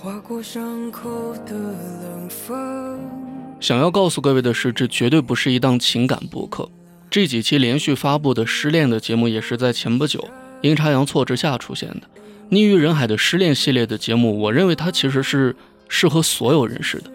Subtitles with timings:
[0.00, 3.00] 划过伤口的冷风。
[3.58, 6.68] 想要告诉各位的是，这绝对不是一档情感播客。
[7.10, 10.28] 这几期连续发布的失恋的节目，也是在前不久
[10.60, 12.02] 阴差阳错之下出现的。
[12.50, 15.56] 溺于人海的失恋系列的节目，我认为它其实是
[15.88, 17.10] 适合所有人士的，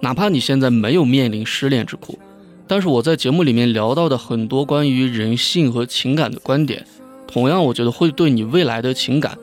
[0.00, 2.18] 哪怕你现在没有面临失恋之苦。
[2.66, 6.84] 但是我在节目里面聊到的很多关于人性和情感的观点，
[7.28, 9.38] 同样我觉得会对你未来的情感，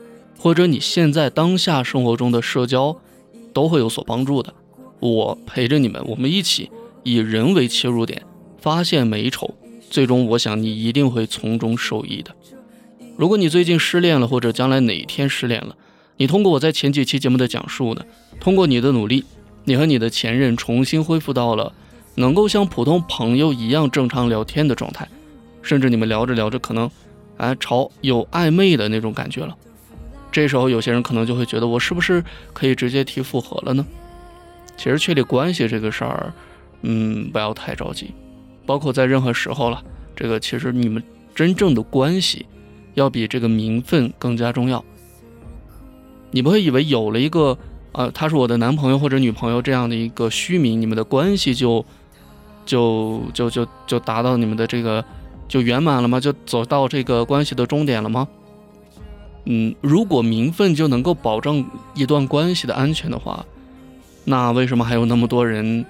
[0.46, 2.96] 或者你现在当下生活中的社交，
[3.52, 4.54] 都会有所帮助的。
[5.00, 6.70] 我陪着你们，我们一起
[7.02, 8.22] 以人为切入点，
[8.56, 9.56] 发现美丑，
[9.90, 12.30] 最终我想你一定会从中受益的。
[13.16, 15.74] 如果你最近失恋了，或者将来哪一天失恋了，
[16.16, 18.04] 你通过我在前几期节目的讲述呢，
[18.38, 19.24] 通过你的努力，
[19.64, 21.72] 你和你的前任重新恢复到了。
[22.14, 25.08] 能够像普通朋友一样正常聊天的状态，
[25.60, 26.88] 甚至你们聊着聊着可能，
[27.36, 29.56] 哎，朝有暧昧的那种感觉了。
[30.36, 33.86] 这时候有些人可能就会觉得，我是不是可以直接提复合了呢？
[34.76, 36.30] 其实确立关系这个事儿，
[36.82, 38.12] 嗯，不要太着急。
[38.66, 39.82] 包括在任何时候了，
[40.14, 41.02] 这个其实你们
[41.34, 42.44] 真正的关系，
[42.92, 44.84] 要比这个名分更加重要。
[46.32, 47.56] 你不会以为有了一个，
[47.92, 51.82] 呃，他是我的男朋友或者女朋友这样的一个虚名，你们的关系就。
[52.66, 55.02] 就就就就达到你们的这个
[55.46, 56.20] 就圆满了吗？
[56.20, 58.26] 就走到这个关系的终点了吗？
[59.46, 63.46] 嗯，如果名分就能够保证一段关系的安全的话，
[64.24, 65.86] 那为什么还有那么多人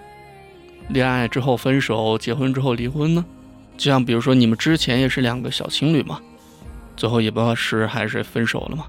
[0.88, 3.24] 恋爱之后分手，结婚之后离婚呢？
[3.76, 6.20] 就像比如说你们之前也是两个小情侣嘛，
[6.96, 8.86] 最后也不知道是还是分手了嘛。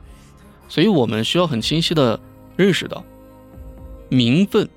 [0.70, 2.20] 所以我们需要很清晰的
[2.56, 3.04] 认识到
[4.10, 4.70] 名分。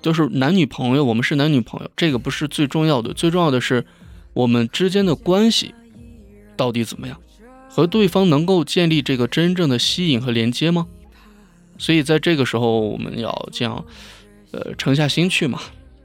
[0.00, 3.86] 就是男女朋友，我们是男女朋友，这个不是最重要的，最重要的是
[4.34, 5.74] 我们之间的关系
[6.58, 7.18] 到底怎么样，
[7.74, 10.86] 和对方能够建立这个真正的吸引和连接吗？
[11.76, 13.84] 所以在这个时候，我们要这样，
[14.52, 15.58] 呃，沉下心去嘛，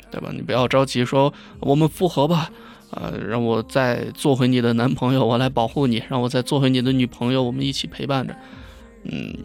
[0.09, 0.31] 对吧？
[0.33, 2.49] 你不要着急说我们复合吧，
[2.89, 8.35] 呃，让我再做回你的男朋友，我来保护你，让我再做回你的女朋友，我们一起陪伴着，
[9.03, 9.37] 嗯，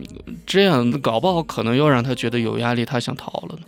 [0.47, 3.67] 这样搞不好可能又让他觉得有压力，他想逃了呢。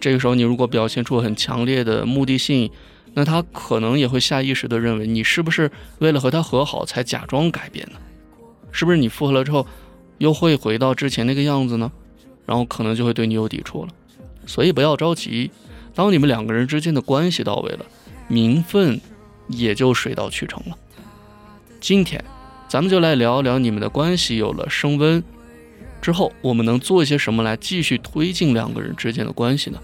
[0.00, 2.70] 这个时候，你如果表现出很强烈的目的性，
[3.18, 5.68] 那他可能也会下意识地认为你是不是
[5.98, 7.98] 为了和他和好才假装改变呢？
[8.70, 9.66] 是不是你复合了之后
[10.18, 11.90] 又会回到之前那个样子呢？
[12.46, 13.88] 然后可能就会对你有抵触了。
[14.46, 15.50] 所以不要着急，
[15.96, 17.84] 当你们两个人之间的关系到位了，
[18.28, 19.00] 名分
[19.48, 20.78] 也就水到渠成了。
[21.80, 22.24] 今天，
[22.68, 25.20] 咱们就来聊聊你们的关系有了升温。
[26.00, 29.80] 之后我们能做一些什么来继续推进两个人之间的关系呢？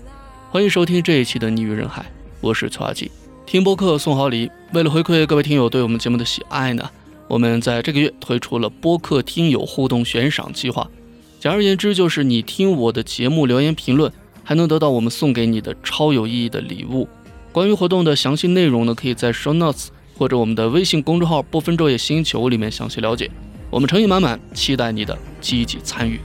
[0.53, 2.03] 欢迎收听这一期的《逆于人海》，
[2.41, 3.11] 我是曹阿吉。
[3.47, 6.91] 听播客送好礼，为了回馈各位听友对我们节目的喜爱呢，
[7.29, 10.91] 我们在这个月推出了播客听友互动悬赏计划。
[11.39, 14.11] 简而言之，就是你听我的节目留言评论，
[14.43, 17.07] 还能得到我们送给你的超有意义的礼物。
[17.53, 23.31] 关于活动的详细内容呢，可以在 Show Notes 或者我们的微信公众号“不分昼夜星球”里面详细了解。
[23.71, 26.19] 我们诚意满满，期待你的积极参与。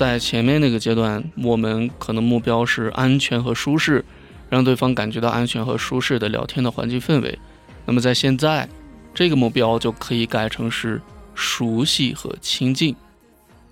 [0.00, 4.02] 在前面那个阶段，我们可能目标是安全和舒适，
[4.48, 7.38] 让对方感觉到安全和舒适的聊天的环境氛围。
[7.84, 8.66] 那么在现在，
[9.12, 11.02] 这个目标就可以改成是
[11.34, 12.96] 熟悉和亲近。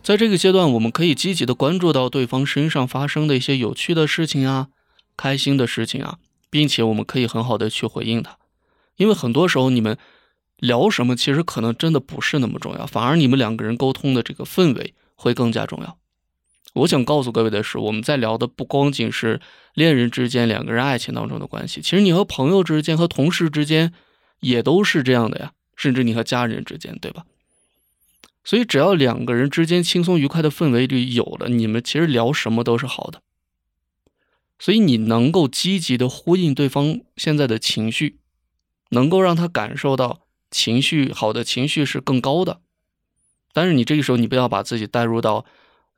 [0.02, 4.68] 在这个阶段，我们可以积极的关注到对方身上发生的一些有趣的事情啊，
[5.16, 6.18] 开心的事情啊，
[6.50, 8.36] 并且我们可以很好的去回应他，
[8.98, 9.96] 因为很多时候你们
[10.58, 15.96] 聊什么，其实可能真的不是那么重要，反而你们两个人沟通的这个氛围会更加重要。
[16.78, 19.40] 我想告诉各位的是，我们在聊的不光仅是
[19.74, 23.92] 恋人之间两个人爱情当中的关系，其实你和朋友之间、和同事之间
[24.40, 27.24] 也都是这样的呀，甚至你和家人之间，对吧？
[28.44, 33.20] 所以，只要两个人之间轻松愉快的氛围里有了，你们其实聊什么都是好的。
[34.58, 38.18] 所以，你能够积极的呼应对方现在的情绪，
[38.90, 40.20] 能够让他感受到
[40.50, 42.60] 情绪好的情绪是更高的。
[43.52, 45.44] 但是，你这个时候你不要把自己带入到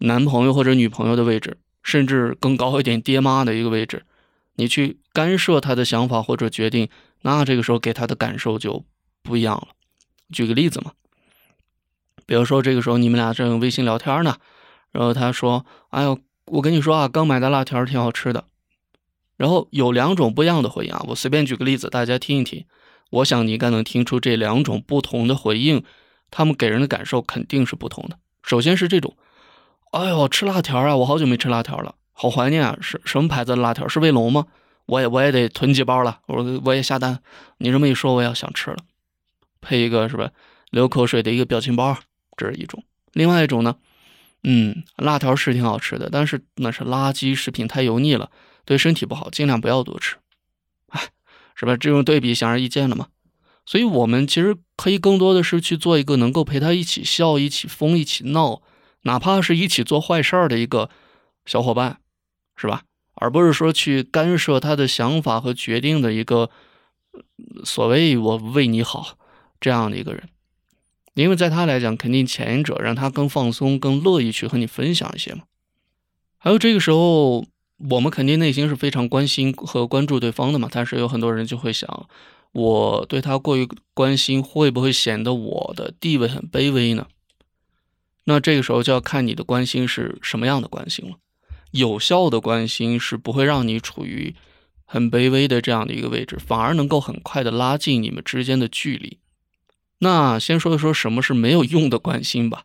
[0.01, 4.05] 男朋友或者女朋友的位置，甚至更高一点爹妈的一个位置，
[4.57, 6.89] 你去干涉他的想法或者决定，
[7.23, 8.85] 那这个时候给他的感受就
[9.23, 9.69] 不一样了。
[10.31, 10.93] 举个例子嘛。
[12.27, 14.37] 比如说，这个时候你们俩正微信聊天呢，
[14.93, 18.45] 然后他说：“哎呦，我跟你说啊，刚买的辣条挺好吃的。”
[19.37, 22.65] 然后有两种不一样的回应啊，我随便举个例子，大家听一听。
[23.11, 25.83] 我想你应该能听出这两种不同的回应，
[26.31, 28.17] 他们给人的感受肯定是不同的。
[28.45, 29.17] 首先是这种
[29.91, 32.77] ：“哎呦，吃辣条啊，我好久没吃辣条了。”好怀念啊！
[32.83, 33.89] 是什么牌子的辣条？
[33.89, 34.47] 是卫龙吗？
[34.85, 37.23] 我也我也得囤几包了，我我也下单。
[37.57, 38.77] 你这么一说，我也要想吃了。
[39.63, 40.31] 配一个是吧？
[40.71, 41.97] 流口水的一个表情包，
[42.37, 42.85] 这是一种。
[43.15, 43.77] 另外一种呢，
[44.45, 48.31] 嗯，辣条是挺好吃的，但是那是垃圾食品，太油腻了，
[48.67, 50.17] 对身体不好，尽量不要多吃。
[50.89, 51.01] 哎，
[51.55, 51.75] 是吧？
[51.75, 53.07] 这种对比显而易见了嘛。
[53.65, 58.61] 所以，我们其实可以更多的是去做一个能够陪他一起笑、一起疯、一起闹，
[59.03, 60.91] 哪怕是一起做坏事儿的一个
[61.47, 62.01] 小伙伴，
[62.57, 62.83] 是吧？
[63.15, 66.51] 而不是说去干涉他的想法和决定的一个
[67.65, 69.19] 所谓“我为你好”
[69.61, 70.29] 这样的一个人。
[71.15, 75.43] 因为在他来讲，肯定前者让他更放松、更乐意去和你分享一些嘛。
[76.39, 77.45] 还有这个时候，
[77.91, 80.69] 我们肯定内心是非常关心和关注对方的嘛。
[80.71, 82.09] 但是有很多人就会想，
[82.53, 87.07] 我对他过于关心，会不会显得我的地位很卑微呢？
[88.31, 91.17] 那这个时候就要看你的关心是什么样的关心了。
[91.73, 94.37] 有效的关心是不会让你处于
[94.85, 99.19] 很卑微的这样的一个位置，反而能够很快的拉近你们之间的距离。
[99.99, 102.63] 那先说一说什么是没有用的关心吧，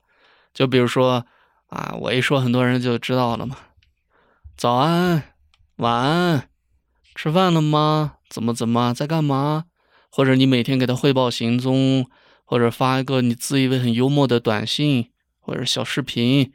[0.54, 1.26] 就比如说
[1.70, 3.58] 啊，我一说很多人就知道了嘛。
[4.56, 5.34] 早安，
[5.78, 6.50] 晚安，
[7.16, 8.18] 吃饭了吗？
[8.30, 9.66] 怎么怎么在干嘛？
[10.12, 12.08] 或者你每天给他汇报行踪，
[12.44, 15.10] 或者发一个你自以为很幽默的短信
[15.46, 16.52] 或者小视频，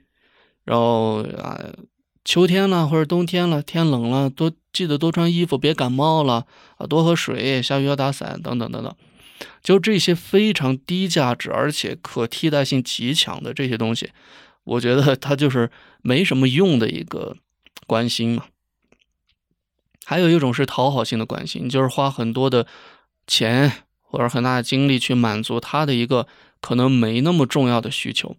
[0.65, 1.59] 然后啊，
[2.25, 6.45] 秋天了或者冬天了，天冷了，多记得多穿衣服，别感冒了
[6.77, 8.93] 啊，多喝水，下雨要打伞，等等等等。
[9.63, 14.11] 就这些非常低价值而且可替代性极强的这些东西，
[14.65, 15.71] 我觉得它就是
[16.03, 17.37] 没什么用的一个
[17.87, 18.47] 关心嘛。
[20.05, 22.67] 还有一种是讨好性的关心，就是花很多的
[23.29, 23.73] 钱
[24.03, 26.27] 或者很大的精力去满足他的一个
[26.61, 28.37] 可能没那么重要的需求。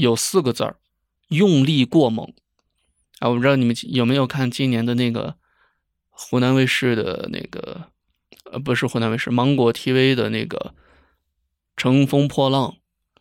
[0.00, 0.76] 有四个字儿，
[1.28, 2.32] 用力过猛。
[3.20, 5.36] 啊，我不知道你们有没有看今年的那个
[6.08, 7.88] 湖南卫视的那个。
[8.52, 10.74] 呃，不是湖南卫视，芒果 TV 的那个
[11.76, 12.70] 《乘风破浪》，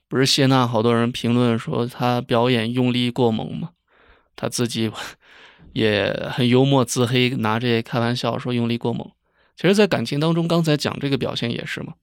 [0.08, 3.72] 不是谢娜，好多人评论说她表演用力过猛嘛，
[4.36, 4.90] 他自己
[5.74, 9.12] 也很幽默自黑，拿这开玩笑说用力过猛。
[9.56, 11.94] 其实，在感情当中，刚才讲这个表现也是嘛。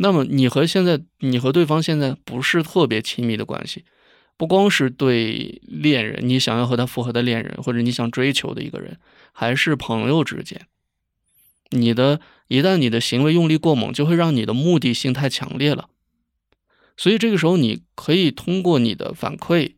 [0.00, 3.84] 那么，你和现在，你和对方现在不是特别亲密的关系，
[4.36, 8.98] 不光是对恋人，你想要和他复合的恋人，或者你想追求的一个人，
[9.32, 10.66] 还是朋友之间。
[11.70, 15.88] 你的一旦你的行为用力过猛，就会让你的目的性太强烈了。
[16.96, 19.74] 所以这个时候，你可以通过你的反馈，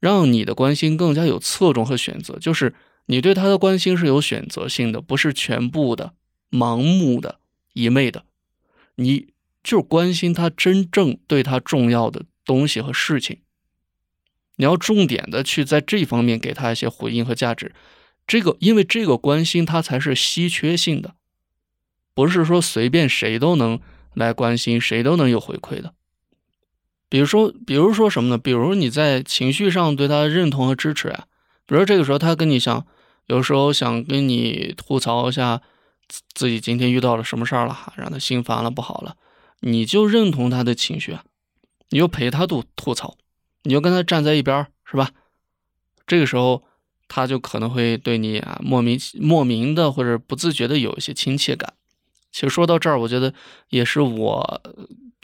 [0.00, 2.38] 让你的关心更加有侧重和选择。
[2.38, 2.74] 就是
[3.06, 6.12] 你对他的关心是有选择性的，不是全部的、
[6.50, 7.38] 盲目的、
[7.72, 8.25] 一昧的。
[8.96, 9.28] 你
[9.62, 13.38] 就关心他真正对他重要的东西和事情。
[14.56, 17.74] 你要重点的去在这方面给他一些回应和价值。
[18.26, 21.14] 这个，因为这个关心它才是稀缺性的，
[22.12, 23.78] 不是说随便谁都能
[24.14, 25.94] 来关心，谁都能有回馈的。
[27.08, 28.38] 比如说，比如说什么呢？
[28.38, 31.26] 比如你在情绪上对他认同和支持啊，
[31.66, 32.84] 比如这个时候他跟你想，
[33.26, 35.62] 有时候想跟你吐槽一下
[36.34, 39.16] 自己今天遇到了什么事儿了，让他心烦了不好了，
[39.60, 41.18] 你就认同他的情绪，
[41.90, 43.16] 你就陪他吐吐槽，
[43.62, 45.10] 你就跟他站在一边，是吧？
[46.06, 46.62] 这个时候。
[47.08, 51.72] 他就可能会对你啊莫名莫名的或者不自觉的有一些亲切感。
[52.32, 53.32] 其实说到这儿，我觉得
[53.68, 54.60] 也是我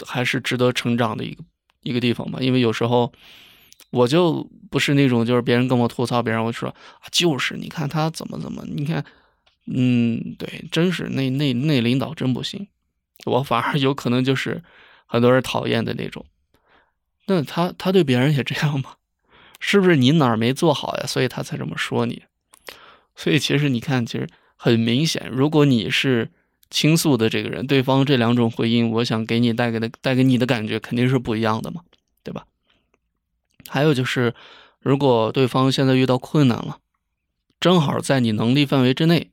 [0.06, 1.42] 还是值得成长的一个
[1.82, 2.38] 一个地方吧。
[2.40, 3.12] 因为有时候
[3.90, 9.04] 我就不是那种就是别人跟我吐槽，别人会说啊，就是你看他怎么怎么，你看，
[9.66, 12.68] 嗯，对，真是那那那领导真不行。
[13.24, 14.62] 我反而有可能就是
[15.06, 16.26] 很多人讨厌的那种。
[17.26, 18.96] 那他他对别人也这样吗？
[19.60, 21.06] 是不是你哪儿没做好呀？
[21.06, 22.24] 所以他才这么说你。
[23.14, 26.30] 所以其实你看，其实很明显，如果你是
[26.70, 31.82] 倾诉的这个人，对方这两种回应，我想给你带给的带给你的感觉肯定是不一样的嘛，
[32.24, 32.46] 对吧？
[33.68, 34.34] 还有就是，
[34.80, 36.78] 如果对方现在遇到困难了，
[37.60, 39.30] 正好在你能力范围之内，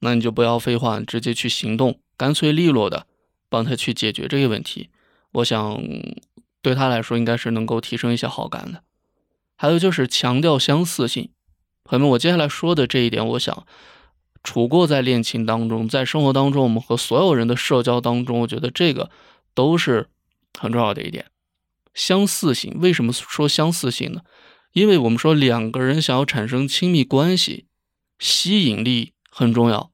[0.00, 3.06] 那你就不要废话，直接去行动，干脆利落的
[3.48, 4.90] 帮他去解决这个问题。
[5.32, 5.82] 我想
[6.60, 8.82] 对他来说，应该是能够提升一些好感的。
[9.56, 11.30] 还有就是强调相似性，
[11.84, 13.66] 朋友们，我接下来说的这一点，我想，
[14.42, 19.10] 处过在恋情当中，在生活当中，我们和所有人的社交当中，我觉得这个
[19.54, 20.08] 都是
[20.58, 21.26] 很重要的一点。
[21.92, 24.22] 相似性，为什么说相似性呢？
[24.72, 27.66] 因为我们说两个人想要产生亲密关系，
[28.18, 29.89] 吸引力很重要，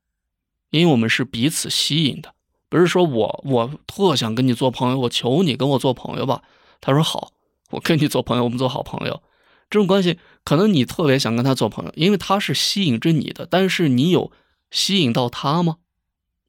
[0.71, 2.35] 因为我们是彼此吸引的，
[2.69, 6.43] 不是说我我特想跟你做朋友，我求你跟我做朋友吧。
[6.81, 7.33] 他说好，
[7.71, 9.23] 我跟你做朋友，我们做好朋友。
[9.69, 14.31] 这种关系可能你特别想跟他做朋友，因为他是吸引着你的，但是你有
[14.71, 15.77] 吸引到他吗？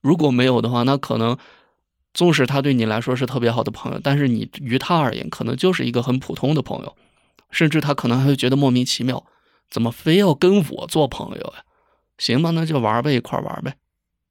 [0.02, 1.38] 如果没有的话，那可能
[2.14, 6.96] 纵使他对你来说是特别好的朋友，但是你于他而言可能就是一个很普通的朋友，
[7.50, 9.26] 甚至他可能还会觉得莫名其妙，
[9.70, 11.64] 怎么非要跟我做朋友呀？
[12.20, 13.76] 行吧，那就玩呗，一块玩呗。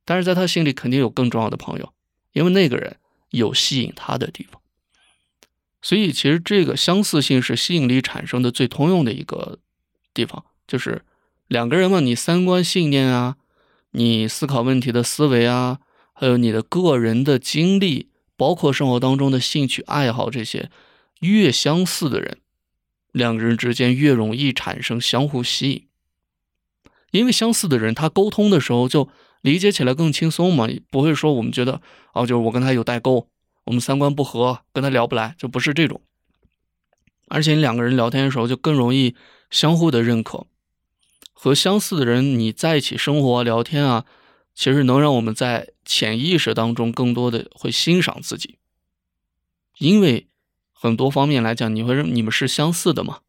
[0.06, 1.92] 但是在他心里肯定有更重要的朋友，
[2.32, 2.96] 因为那个人
[3.28, 4.62] 有吸引他的地方。
[5.82, 9.58] 所以，其实这个相似性是吸引力产生的最通用的一个
[10.14, 11.02] 地方，就是
[11.46, 13.36] 两个人嘛，你三观、信念啊，
[13.90, 15.78] 你思考问题的思维啊，
[16.12, 20.70] 还有你的个人的经历，包括生活当中的兴趣爱好这些，
[21.20, 22.38] 越相似的人，
[23.12, 25.86] 两个人之间越容易产生相互吸引。
[27.12, 29.08] 因为相似的人，他沟通的时候就
[29.46, 31.80] 理解起来更轻松嘛，不会说我们觉得
[32.14, 33.28] 哦，就是我跟他有代沟。
[33.66, 36.00] 我们三观不合，跟他聊不来，就不是这种。
[37.28, 39.14] 而且你两个人聊天的时候，就更容易
[39.48, 40.46] 相互的认可。
[41.32, 44.04] 和相似的人你在一起生活聊天啊，
[44.52, 48.56] 其实能让我们在潜意识当中更多的会欣赏自己。
[49.78, 50.26] 因为
[50.72, 53.20] 很多方面来讲，你会认你们是相似的嘛？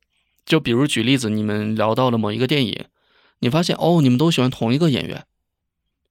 [0.44, 2.86] 就比如举例子，你们聊到了某一个电影，
[3.40, 5.26] 你发现哦，你们都喜欢同一个演员，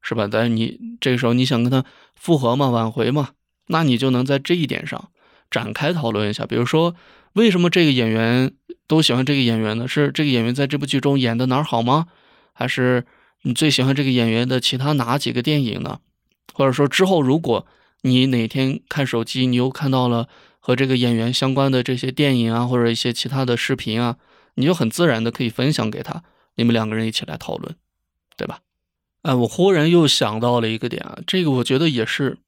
[0.09, 0.29] 是吧？
[0.31, 1.85] 但是你这个时候你想跟他
[2.15, 3.31] 复合嘛，挽回嘛？
[3.67, 5.11] 那你就能在这一点上
[5.51, 6.95] 展开讨论一下，比如说
[7.33, 8.53] 为什么这个演员
[8.87, 9.89] 都喜欢这个演员呢？
[9.89, 12.07] 是这个演员在这部剧中演的哪儿好吗？
[12.53, 13.05] 还是
[13.43, 15.99] 你最喜欢这个演员的其他哪几个电影呢？
[16.55, 17.67] 或者说之后如果
[18.03, 20.29] 你哪天看手机，你又看到了
[20.61, 24.17] 和这个演员相关的这些电影啊，或者一些其他的视频啊，
[24.55, 26.23] 你就很自然的可以分享给他，
[26.55, 27.75] 你们两个人一起来讨论，
[28.37, 28.61] 对吧？
[29.27, 32.39] 哎，我忽然又想到了一个点啊，这个我觉得也是。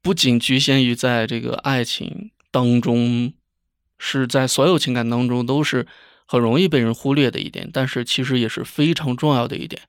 [0.00, 3.32] 不仅局限于在这个爱情当中，
[3.98, 5.88] 是在所有情感当中都是
[6.26, 9.82] 很容易被人忽略的一点，但是其实也是非常重要的一点，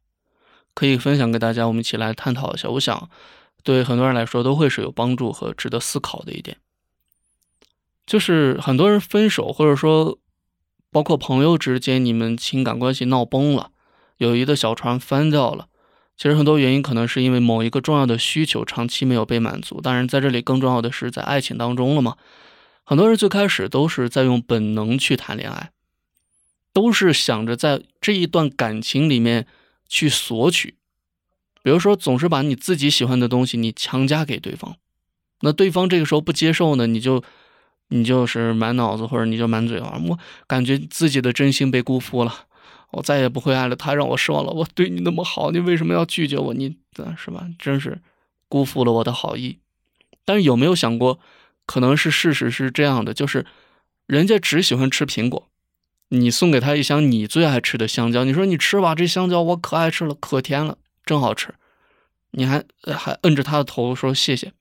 [0.74, 2.70] 可以分享给大家，我们一起来探讨一下。
[2.70, 3.10] 我想
[3.62, 6.58] 对很多人来说都会是有帮助和值得思考的一点，
[8.08, 10.18] 就是很多人分手，或者说
[10.90, 13.72] 包括朋友之间，你们情感关系闹崩了，
[14.18, 15.68] 友谊的小船翻掉了。
[16.18, 19.82] 其实很多原因可能是因为某一个重要的需求长期没有被满足。
[19.82, 22.16] 当然，在这里更重要的是在爱情当中了嘛。
[22.84, 25.72] 很多人最开始都是在用本能去谈恋爱，
[26.72, 29.46] 都是想着在这一段感情里面
[29.90, 30.76] 去索取。
[31.64, 34.76] 比如说，总是把你自己喜欢的东西你强加给对方，
[35.42, 37.24] 那对方这个时候不接受呢，你就
[37.90, 42.46] 你就是满脑子或者你就满嘴啊，我感觉自己的真心被辜负了。
[42.96, 44.52] 我再也不会爱了，他让我失望了。
[44.52, 46.54] 我对你那么好，你为什么要拒绝我？
[46.54, 46.78] 你，
[47.18, 47.46] 是吧？
[47.60, 48.02] 真是
[48.48, 49.60] 辜负了我的好意。
[50.24, 51.20] 但是有没有想过，
[51.66, 53.46] 可能是事实是这样的，就是
[54.08, 55.50] 人家只喜欢吃苹果，
[56.10, 61.54] 你送给他一箱你最爱吃的香蕉，你说你吃吧，这香蕉我可爱吃了，可甜了，真好吃。
[62.32, 62.64] 你还
[62.96, 64.54] 还摁着他的头说谢谢。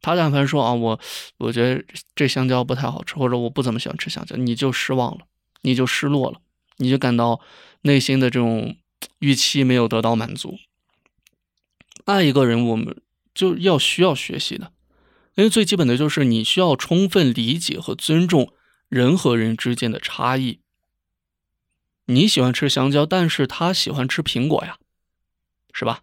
[0.00, 1.00] 他但凡说啊，我
[1.38, 5.24] 我觉得这香蕉不太好吃，或者我不怎么喜欢吃香蕉，你就失望了，
[5.62, 6.38] 你就失落了。
[6.76, 7.40] 你就感到
[7.82, 8.76] 内心的这种
[9.18, 10.58] 预期没有得到满足。
[12.04, 13.00] 爱一个人，我们
[13.34, 14.72] 就要需要学习的，
[15.34, 18.52] 因为最基本的就是你需要充分理解和尊重
[18.88, 20.60] 人和人之间的差异。
[22.06, 24.78] 你喜欢吃香蕉，但是他喜欢吃苹果呀，
[25.72, 26.02] 是吧？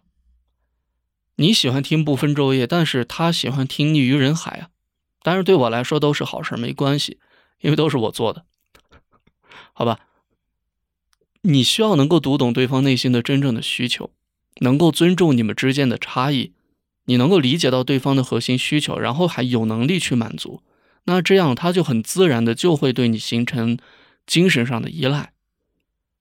[1.36, 4.70] 你喜欢听不分昼夜，但是他喜欢听逆于人海啊。
[5.22, 7.20] 但是对我来说都是好事，没关系，
[7.60, 8.44] 因为都是我做的，
[9.72, 10.00] 好吧？
[11.42, 14.10] 你需要能够读懂对方内心的真正的需求，
[14.60, 16.52] 能够尊重你们之间的差异，
[17.06, 20.62] 你能够理解到对方的核心需求，然后还有能力去满足，
[21.04, 23.76] 那这样他就很自然的就会对你形成
[24.24, 25.32] 精神上的依赖。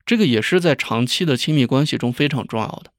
[0.06, 2.92] 这个也是在长期的亲密关系中非常重要的，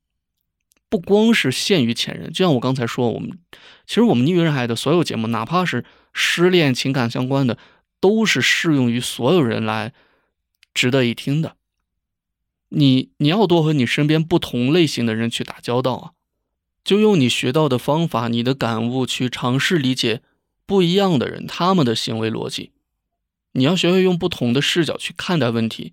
[0.89, 2.33] 不光是限于前任。
[2.33, 3.37] 就像我刚才说，我们
[3.85, 7.59] 其实我们逆人海的所有节目，哪怕是失恋情感相关的，
[7.99, 9.93] 都是适用于所有人来
[10.73, 11.57] 值得一听的。
[12.75, 16.11] 你你要多和你身边不同类型的人去打交道啊，
[16.83, 20.23] 就用你学到的方法、你的感悟去尝试理解
[20.65, 22.73] 不一样的人他们的行为逻辑。
[23.53, 25.93] 你要学会用不同的视角去看待问题，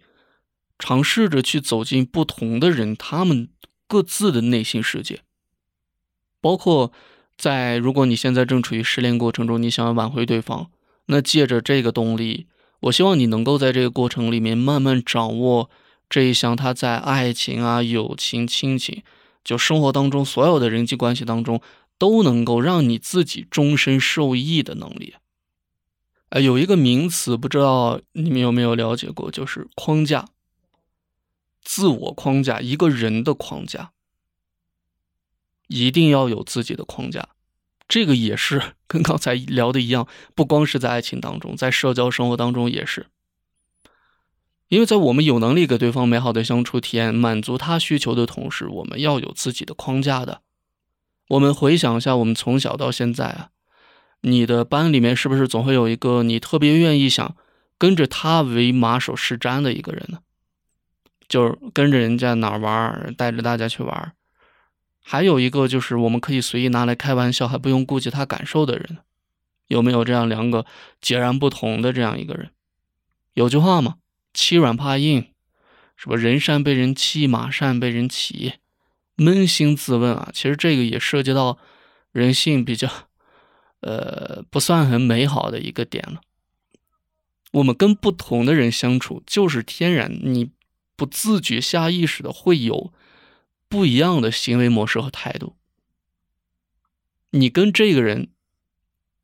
[0.77, 3.49] 尝试着去走进不同的人他们
[3.85, 5.19] 各自的内心世界。
[6.39, 6.93] 包括
[7.37, 10.71] 在如果你现在正处于失恋过程中，你想要挽回对方，
[11.07, 12.47] 那借着这个动力，
[12.83, 15.69] 我希望你能够在这个过程里面慢慢掌握。
[16.09, 19.03] 这一项，他在爱情啊、友情、亲情，
[19.43, 21.61] 就生活当中所有的人际关系当中，
[21.99, 25.15] 都能够让你自己终身受益的能力。
[26.29, 30.29] 呃，有一个名词，不知道你们有没有了解过，就是框架，
[31.61, 33.91] 自我框架，一个人的框架，
[35.67, 37.29] 一定要有自己的框架。
[37.87, 43.07] 这个也是 跟刚才聊的一样，不光是在爱情当中，在社交生活当中也是。
[44.69, 50.41] 因为在我们有能力给对方美好的相处体验，满足他需求的同时，我们要有自己的框架的。
[51.27, 53.49] 我们回想一下，我们从小到现在啊。
[54.21, 57.35] 你的班里面是不是总会有一个你特别愿意想
[57.77, 60.19] 跟着他为马首是瞻的一个人呢？
[61.27, 64.13] 就是跟着人家哪儿玩，带着大家去玩。
[65.01, 68.97] 还有一个就是我们可以随意拿来开玩笑，还不用顾及他感受的人。
[69.67, 70.65] 有没有这样两个
[70.99, 72.51] 截然不同的这样一个人？
[73.33, 73.95] 有句话嘛，
[74.33, 75.33] 欺软怕硬，
[75.95, 78.53] 什么人善被人欺，马善被人骑。
[79.17, 81.57] 扪心自问啊，其实这个也涉及到
[82.11, 82.89] 人性比较。
[83.81, 86.19] 呃，不算很美好的一个点了。
[87.53, 90.51] 我们跟不同的人相处，就是天然，你
[90.97, 92.91] 不自觉、下意识的会有
[93.69, 95.55] 不一样的行为模式和态度。
[97.29, 98.27] 你跟这个人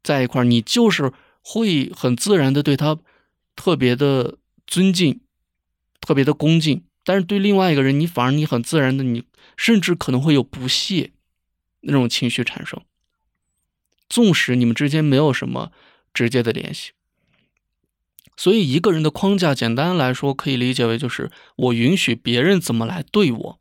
[0.02, 2.98] 在一块儿，你就是会很自然的对他
[3.58, 5.22] 特别的尊敬、
[6.00, 9.24] 特别的恭敬，但是对另外一个人，你反而你很自然的，你
[9.56, 11.12] 甚至可能会有不屑
[11.82, 12.82] 那种情绪产生。
[14.08, 15.72] 纵使你们之间没有什么
[16.14, 16.92] 直接的联系，
[18.38, 23.60] 所以一个人的框架，简单来说可以理解为就是我允许别人怎么来对我，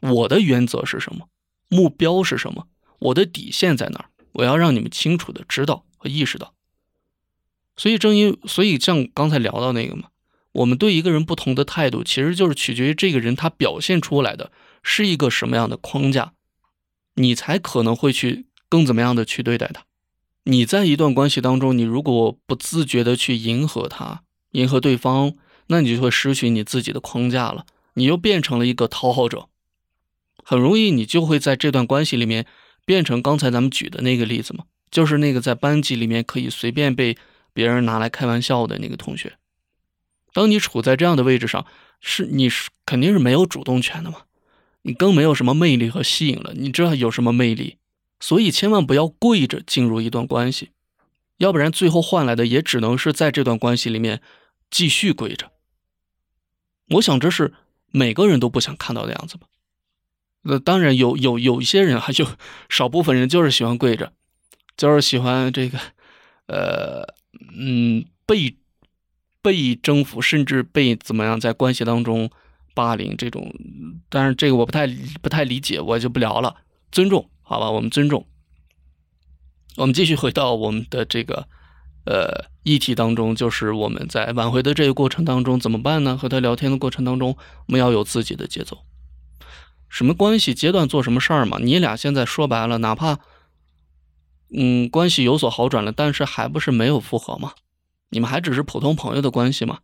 [0.00, 1.28] 我的原则是什么，
[1.68, 2.68] 目标是什么，
[3.00, 6.54] 我的底线在哪儿，我要让你们清楚的知道和意识到。
[7.78, 10.08] 所以正因所以像刚才聊到那个嘛，
[10.52, 16.34] 我们对一个人不同的态度，其实就是取决于这个人他表现出来的是一个什么样的框架，
[17.14, 18.44] 你才可能会去。
[18.70, 19.84] 更怎么样的去对待他？
[20.42, 25.32] 你在一段关系当中，你如果不自觉的去迎合他、迎合对方，
[25.68, 27.64] 那你就会失去你自己的框架了，
[27.94, 29.48] 你又变成了一个讨好者，
[30.44, 32.44] 很容易你就会在这段关系里面
[32.84, 37.16] 变成刚才咱们举的那个例子嘛，就是那个在班级里面可以随便被
[37.52, 39.38] 别人拿来开玩笑的那个同学。
[40.32, 41.66] 当你处在这样的位置上，
[42.00, 44.22] 是你是肯定是没有主动权的嘛，
[44.82, 47.78] 你更没有什么魅力和吸引了，你知道有什么魅力？
[48.20, 50.70] 所以千万不要跪着进入一段关系，
[51.38, 54.20] 要不然最后换来的也只能是在这段关系里面
[54.70, 55.50] 继续跪着。
[56.90, 57.54] 我想这是
[57.90, 59.46] 每个人都不想看到的样子吧。
[60.42, 62.26] 那当然有有有一些人还有
[62.68, 64.12] 少部分人就是喜欢跪着，
[64.76, 65.78] 就是喜欢这个，
[66.46, 67.14] 呃
[67.52, 68.56] 嗯被
[69.40, 72.30] 被征服，甚至被怎么样在关系当中
[72.74, 73.54] 霸凌这种。
[74.08, 74.86] 但是这个我不太
[75.22, 76.56] 不太理解，我就不聊了，
[76.90, 77.30] 尊重。
[77.42, 78.26] 好吧，我们尊重。
[79.76, 81.48] 我们继续回到我们的这个
[82.04, 86.18] 呃议题当中，就是我们在挽回的这个过程当中怎么办呢？
[86.18, 88.78] 和他聊天的过程当中，我们要有自己的节奏。
[89.88, 91.58] 什么关系阶段做什么事儿嘛？
[91.62, 93.20] 你俩现在说白了，哪怕
[94.50, 97.54] 嗯关系有所好转了，但是还不是没有复合吗？
[98.10, 99.80] 你们还只是普通朋友的关系吗？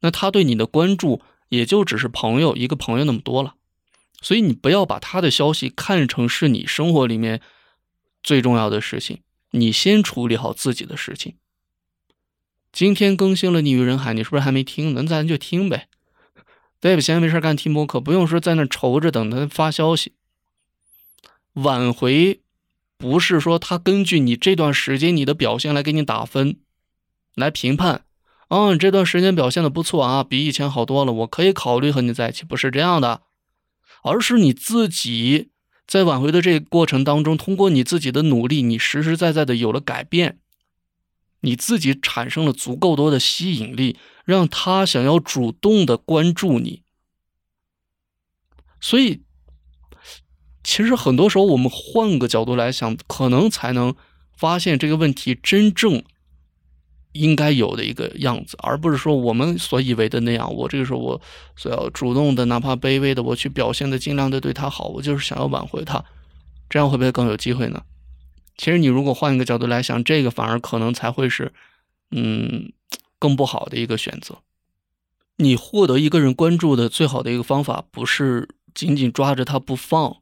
[0.00, 3.54] 那他对你的关注也就只是朋友一个朋友那么多了。
[4.20, 7.40] 所以你不要把他的消息看成是你生活里面
[8.22, 11.36] 最重要的事情，你先处理好自己的事情。
[12.72, 14.94] 今天更新了《逆于人海》，你是不是还没听？
[14.94, 15.88] 那咱就听呗。
[16.80, 17.00] 对不？
[17.00, 20.12] 闲没事干听播客，不用说在那愁着等他发消息。
[21.52, 22.42] 挽回
[23.04, 26.56] 不是说他根据你这段时间你的表现来给你打分，
[27.34, 28.06] 来评判。
[28.48, 32.46] 嗯，这段时间表现的不错啊，比以前好多了，我可以考虑和你在一起。
[32.46, 33.20] 不是这样的。
[34.04, 35.50] 而是你自己
[35.86, 40.38] 在挽回的这个过程当中，通过你自己的努力，你实实在在的有了改变，
[41.40, 46.82] 你自己产生了足够多的吸引力，让他想要主动的关注你。
[48.80, 49.23] 所以，
[50.74, 53.94] 其实很多时候我们换个角度来想，可能才能
[54.36, 56.02] 发现这个问题真正。
[57.12, 60.52] 应该有的一个样子，而不是说我们所以为的那样。
[60.52, 61.20] 我这个时候我
[61.54, 66.04] 所要主动的，哪怕卑微的，我去表现的尽量的对他好，我就是想要挽回他，
[66.68, 67.84] 这样会不会更有机会呢？
[68.56, 71.52] 其实你如果换一个角度来想，这个反而可能才会是，
[72.10, 72.72] 嗯，
[73.20, 74.38] 更不好的一个选择。
[75.36, 80.16] 你获得一个人关注的最好的一个方法，不是紧紧抓着他不放，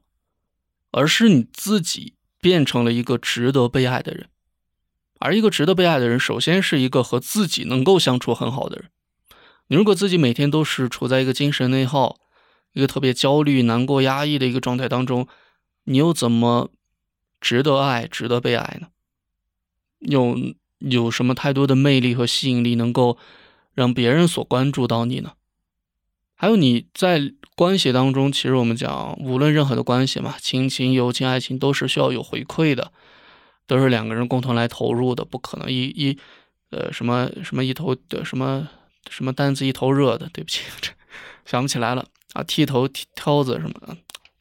[0.93, 4.29] 而是你自己变成了一个值得被爱的人。
[5.19, 8.89] 而一个值得被爱的人，首先是一个和自己能够相处很好的人。
[9.67, 12.19] 你如果自己每天都是处在一个精神内耗、
[12.73, 15.27] 一个特别焦虑、难过、压抑的一个状态当中，
[15.85, 16.69] 你又怎么
[17.39, 18.87] 值得爱、值得被爱呢？
[19.99, 20.37] 有
[20.79, 23.17] 有什么太多的魅力和吸引力，能够
[23.73, 25.33] 让别人所关注到你呢？
[26.43, 32.91] 还有你在关系当中，其实我们讲，无论任何的关系嘛，亲情、友情、爱情，都是需要有回馈的，
[33.65, 36.19] 都是两个人共同来投入的，不可能一一
[36.69, 38.67] 呃什么什么一头的什么
[39.09, 40.29] 什么担子一头热的。
[40.33, 40.91] 对不起， 这
[41.45, 43.95] 想不起来了啊，剃头挑子什么的，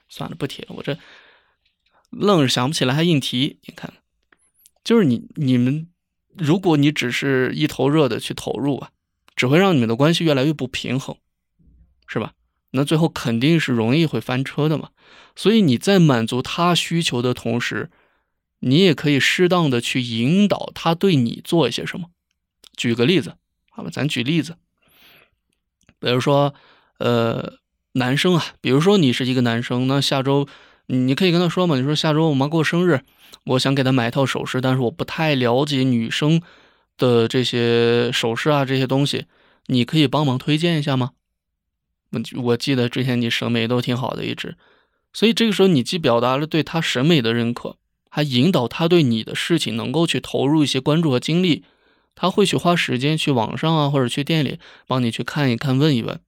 [0.09, 0.71] 算了，不提了。
[0.71, 0.99] 我这
[2.11, 3.61] 愣是想不起来，还硬提。
[3.62, 3.95] 你看，
[4.83, 5.87] 就是你你们，
[6.37, 8.91] 如果你只是一头热的去投入啊，
[9.37, 11.17] 只会让你们的关系越来越不平衡。
[12.12, 12.35] 是吧？
[12.72, 14.90] 那最后肯定是容易会翻车的嘛。
[15.35, 17.90] 所以你在满足他需求的同时，
[18.61, 22.11] 你也可以适当的去引导他对你做一些什么。
[22.77, 23.37] 举个例子，
[23.70, 24.57] 好吧，咱举例子，
[25.98, 26.55] 比如说，
[26.98, 27.55] 呃，
[27.92, 30.46] 男生啊，比如说你是一个男生，那下周
[30.87, 33.01] 你可以跟他说嘛，你说下周我妈过生日，
[33.44, 36.42] 我想给她买一套首饰，但是我不太了解女生
[36.98, 39.25] 的这些首饰啊这些东西，
[39.66, 41.12] 你可以帮忙推荐一下吗？
[42.42, 44.57] 我记得之前你审美都挺好的一直，
[45.12, 47.77] 所以这个时候你既表达了对他审美的认可，
[48.11, 51.64] 还引导他对你的事情能够去投入一些关注和精力，
[52.14, 56.20] 他会去花时间去网上啊或者去店里帮你去看一看问一问。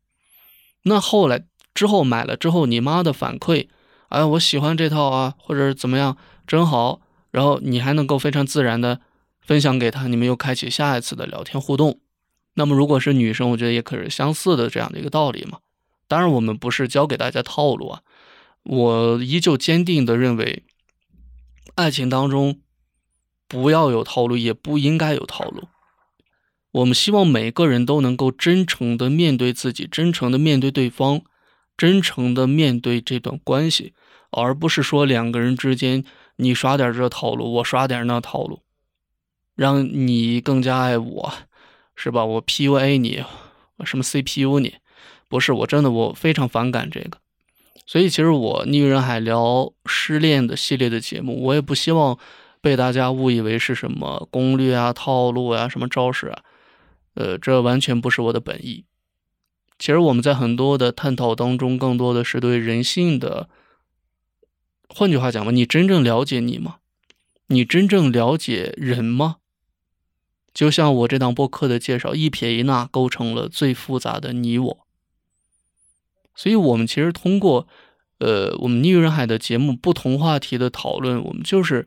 [0.84, 1.44] 那后来
[1.74, 3.68] 之后买了之后，你妈的反馈，
[4.08, 6.16] 哎，我喜欢这套啊，或者怎么样，
[6.46, 9.00] 真好，然后你还能够非常自然的
[9.40, 12.00] 分享给他，你们又开启下一次的聊天互动。
[12.54, 15.58] 那么如果是女生，我觉得也可是相似的这样的一个道理嘛。
[16.06, 18.02] 当然，我们不是教给大家套路啊。
[18.62, 20.64] 我依旧坚定的认为，
[21.74, 22.60] 爱情当中
[23.46, 25.68] 不要有套路，也不应该有套路。
[26.72, 31.22] 我们希望每个人都能够真诚的面对自己，真诚的面对对方，
[31.76, 33.94] 真诚的面对这段关系，
[34.30, 36.04] 而不是说两个人之间
[36.36, 38.62] 你耍点这套路，我耍点那套路，
[39.54, 41.34] 让你更加爱我，
[41.94, 42.24] 是吧？
[42.24, 43.22] 我 PUA 你，
[43.84, 44.74] 什么 CPU 你？
[45.34, 47.18] 不是我真的我非常反感这个，
[47.86, 52.16] 所以其实我逆人海聊失恋的系列的节目，我也不希望
[52.60, 56.44] 被大家误以为是什么攻略啊、套路啊、什么招式啊，
[57.14, 58.84] 呃，这完全不是我的本意。
[59.76, 63.48] 其实我们在很多的探讨当中，更多的是对人性的。
[64.88, 66.76] 换句话讲吧，你真正了解你吗？
[67.48, 69.38] 你真正了解人吗？
[70.54, 74.83] 就像我这档播客的介绍，一撇一捺构成了最复杂的你我。
[76.34, 77.68] 所以，我们其实通过，
[78.18, 81.86] 呃，我们逆人海的节目不同话题的讨论，我们就是，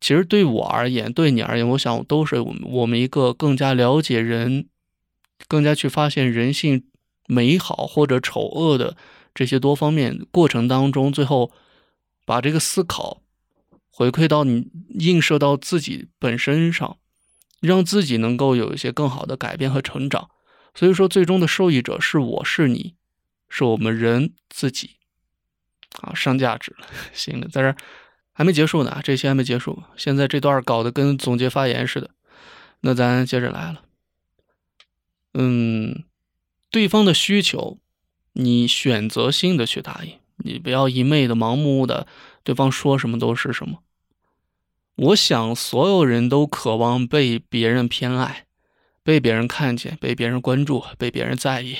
[0.00, 4.68] 其实对我而言，对你而言，我想都是我们我们一个更加了解人，
[5.48, 6.84] 更加去发现人性
[7.28, 8.96] 美好或者丑恶的
[9.34, 11.52] 这些多方面过程当中，最后
[12.24, 13.22] 把这个思考
[13.90, 14.68] 回馈到你
[14.98, 16.96] 映射到自己本身上，
[17.60, 20.30] 让自己能够有一些更好的改变和成长。
[20.74, 22.95] 所以说，最终的受益者是我是你。
[23.48, 24.96] 是我们人自己，
[26.00, 26.86] 啊，上价值了。
[27.12, 27.76] 行了，在这
[28.32, 29.82] 还没结束呢，这期还没结束。
[29.96, 32.10] 现在这段搞得跟总结发言似的，
[32.80, 33.82] 那咱接着来了。
[35.34, 36.04] 嗯，
[36.70, 37.78] 对方的需求，
[38.32, 42.06] 你选择性的去答应，你不要一昧的、盲目的，
[42.42, 43.82] 对方说什么都是什么。
[44.96, 48.46] 我想，所有人都渴望被别人偏爱，
[49.02, 51.76] 被别人看见，被别人关注，被别人在意。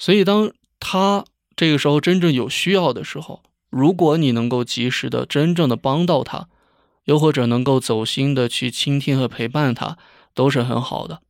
[0.00, 6.48] 所以，当他这个时候真正有需要的时候，如果你能够及时的、真正的帮到他，
[7.04, 9.98] 又或者能够走心的去倾听和陪伴他，
[10.32, 11.20] 都是很好的。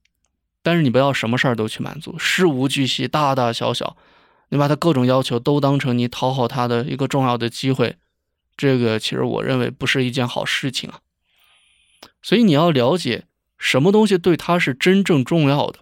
[0.63, 3.97] 但是你不要什么事儿都去满足，事无巨细、大大小小，
[4.51, 7.97] 你把他各种要求都当成你讨好他的一个重要的机会，
[8.57, 11.01] 这个其实我认为不是一件好事情啊。
[12.23, 13.25] 所以你要了解
[13.59, 15.81] 什么东西对他是真正重要的。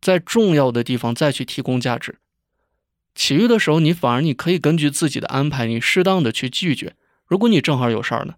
[0.00, 2.18] 在重要的地方再去提供价值，
[3.14, 6.94] 其余的时候你反而你可以根据自己的安排，你适当的去拒绝。
[7.26, 8.34] 如果你正好有事儿呢，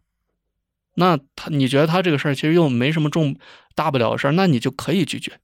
[0.95, 3.37] 那他你觉得他这个事儿其实又没什么重
[3.75, 5.41] 大不了的事儿，那你就可以拒绝。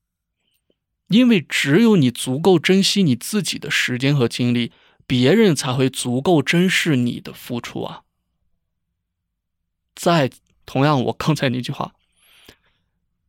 [1.09, 4.73] 因为只有你足够珍惜你自己的时间和精力，
[5.07, 8.03] 别人才会足够珍视你的付出啊。
[9.95, 10.31] 再
[10.65, 11.93] 同样，我刚才那句话，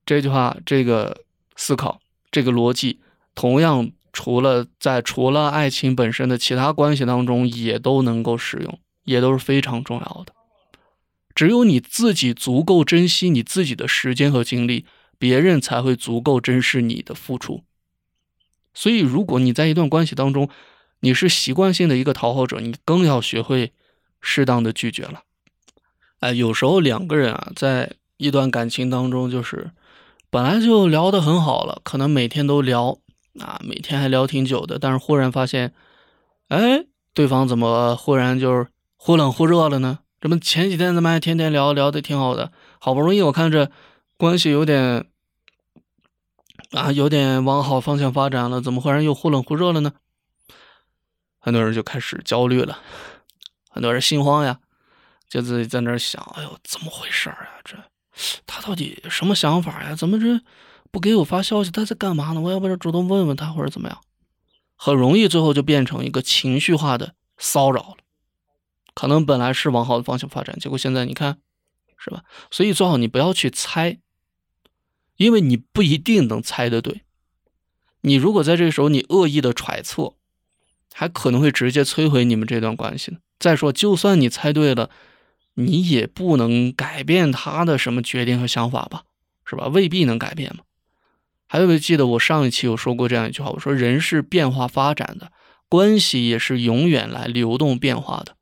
[0.06, 1.26] 这句话这个
[1.58, 2.00] 思考。
[2.36, 3.00] 这个逻辑
[3.34, 10.34] 同样，除了在除了爱情本身的其他关系当中，也都能够使用，也都是非常重要的。
[11.34, 14.86] 只有你自己足够珍惜你自己的时间和精力，
[15.18, 17.64] 别人才会足够珍视你的付出。
[18.74, 20.50] 所以，如果你在一段关系当中，
[21.00, 23.72] 你是习惯性的一个讨好者，你更要学会
[24.20, 25.22] 适当的拒绝了。
[26.20, 29.72] 哎，有时候两个人啊，在一段感情当中，就是
[30.36, 33.00] 本来就聊得很好了，可能每天都聊
[33.40, 35.74] 啊，每天还聊挺久的，但是忽然发现，
[36.50, 38.68] 哎，对方怎么忽然就是
[38.98, 40.00] 忽冷忽热了呢？
[40.20, 43.72] 这么前几天咱们还天天聊聊的挺好的，好不容易我看着
[44.18, 45.06] 关系有点
[46.72, 49.94] 啊，有点往好方向发展了，怎么忽然又忽冷忽热了呢？
[51.40, 52.80] 很多人就开始焦虑了，
[53.70, 54.60] 很多人心慌呀，
[55.30, 57.48] 就自己在那儿想：哎呦，怎么回事啊？
[57.64, 57.78] 这
[58.48, 59.96] 他到底什么想法呀？
[59.96, 60.42] 怎么这
[60.92, 61.72] 不给我发消息？
[61.72, 62.42] 他在干嘛呢？
[62.42, 64.02] 我要不要主动问问他，或者怎么样？
[64.76, 67.98] 很容易最后就变成一个情绪化的骚扰了。
[68.94, 71.40] 可能本来是往好的方向发展，结果现在你看，
[71.98, 72.24] 是吧？
[72.52, 74.00] 所以最好你不要去猜，
[75.18, 77.04] 因为你不一定能猜得对。
[78.02, 80.14] 你如果在这个时候你恶意的揣测。
[80.98, 83.18] 还可能会直接摧毁你们这段关系呢。
[83.38, 84.90] 再说，就算你猜对了，
[85.56, 89.04] 你也不能改变他的什么决定和想法吧，
[89.46, 89.68] 是吧？
[89.68, 90.64] 未必能改变嘛。
[91.48, 93.50] 还有没有记得我上一期有说过这样一句话？
[93.50, 95.32] 我说人是变化发展的，
[95.68, 98.36] 关系也是永远来流动变化的。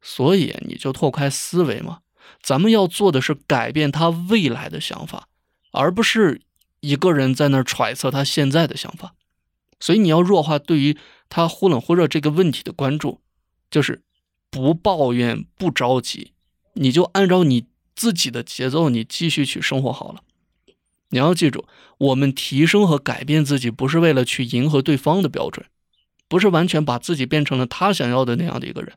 [0.00, 2.00] 所以你就拓开思维嘛。
[2.42, 5.28] 咱们要做的是改变他未来的想法，
[5.72, 6.42] 而不是
[6.80, 9.14] 一个人在那揣测他现在的想法。
[9.80, 10.96] 所以你要弱化对于。
[11.30, 13.20] 他忽冷忽热这个问题的关注，
[13.70, 14.02] 就是
[14.50, 16.32] 不抱怨、不着急，
[16.74, 20.22] 你就按照你自己的节奏，你继续去生活好了。
[21.10, 21.66] 你要记住，
[21.98, 25.66] 我们提升和改变自己，不是为了去迎合对方的标准，
[26.28, 28.92] 不是完全把自己变成了他想要的那样的一个人。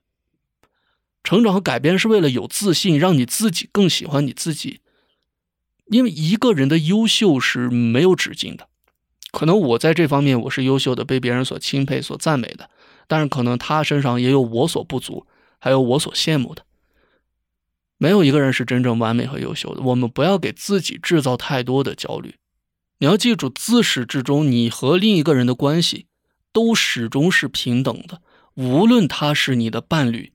[1.23, 4.81] 成长和改变是为了有自信，让你自己更喜欢你自己。
[5.87, 8.67] 因为一个人的优秀是没有止境的。
[9.31, 12.69] 可能我在这方面我是优秀的，被别人所钦佩、所赞美的，
[13.07, 15.25] 但是可能他身上也有我所不足，
[15.61, 16.65] 还有我所羡慕的。
[17.97, 22.35] 没有一个人是真正完美和优秀的，我们不要给自己制造太多的焦虑。
[22.97, 26.07] 你要记住，自始至终，你和另一个人的关系
[26.51, 28.21] 都始终是平等的，
[28.55, 30.33] 无论他是你的伴侣，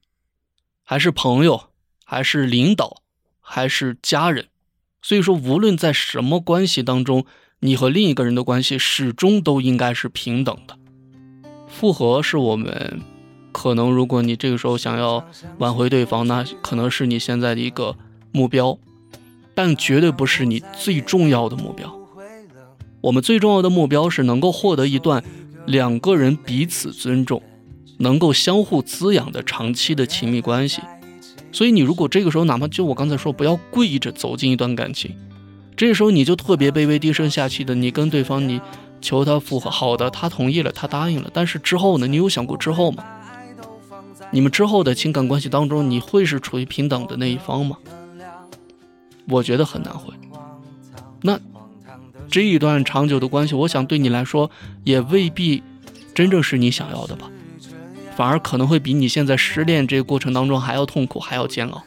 [0.82, 1.70] 还是朋友，
[2.04, 3.02] 还是领导，
[3.40, 4.48] 还是家人。
[5.02, 7.26] 所以说，无论在什么关系当中。
[7.60, 10.78] 你和另一个人的关系始终都应该是平等的。
[11.66, 13.00] 复合是我们
[13.56, 15.24] 可能，如果你这个时候想要
[15.56, 17.96] 挽回对方，那可能是你现在的一个
[18.30, 18.76] 目标，
[19.54, 21.98] 但绝对不是你最重要的目标。
[23.00, 25.24] 我们最重要的目标是能够获得一段
[25.64, 27.42] 两个人彼此尊重、
[27.96, 30.82] 能够相互滋养的长期的亲密关系。
[31.50, 35.16] 所以，你如果这个时候哪怕就我刚才说，不要跪着走进一段感情。
[35.74, 38.60] 这时候你就特别卑微、低声下气的，你跟对方你
[39.00, 42.06] 求他复合，好的，他同意了，他答应了，但是之后呢？
[42.06, 43.02] 你有想过之后吗？
[44.30, 47.76] 你们之后的情感关系当中，你会是处于平等的那一方吗？
[49.28, 50.12] 我觉得很难会。
[51.22, 51.38] 那
[52.28, 54.50] 这一段长久的关系，我想对你来说
[54.84, 55.62] 也未必
[56.14, 57.30] 真正是你想要的吧，
[58.16, 61.82] 反而可能会比你现在失恋这个过程当中还要痛苦，还要煎熬。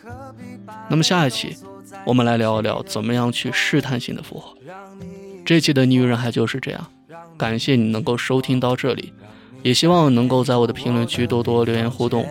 [0.90, 1.56] 那么下一期。
[2.06, 4.56] 我们来聊一聊怎么样去试探性的复合。
[5.44, 6.88] 这期的女人还就是这样，
[7.38, 9.12] 感谢你能够收听到这里，
[9.62, 12.26] 也希望能够在我的评论区多多留言互动，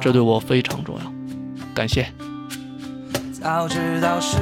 [0.00, 1.12] 这对我非常重要。
[1.74, 2.06] 感谢。
[3.32, 4.36] 早知道是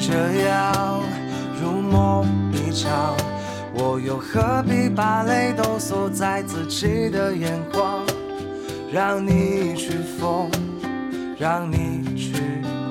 [0.00, 1.00] 这样，
[1.60, 3.16] 如梦一场，
[3.74, 8.00] 我又何必把泪都锁在自己的眼眶，
[8.92, 10.50] 让你去疯，
[11.38, 12.32] 让你去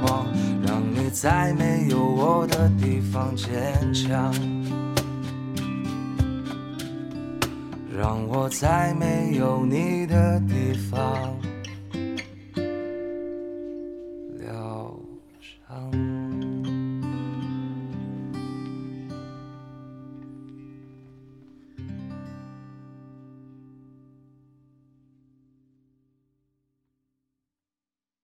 [0.05, 0.27] 狂。
[0.65, 4.33] 让你在没有我的地方坚强，
[7.95, 11.52] 让我在没有你的地方。